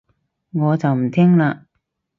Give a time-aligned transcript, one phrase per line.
[0.49, 1.65] 我就唔聽喇